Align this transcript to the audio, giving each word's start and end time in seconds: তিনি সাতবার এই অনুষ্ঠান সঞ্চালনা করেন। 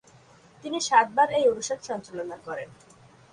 তিনি 0.63 0.77
সাতবার 0.87 1.27
এই 1.37 1.45
অনুষ্ঠান 1.49 1.79
সঞ্চালনা 1.89 2.37
করেন। 2.37 2.69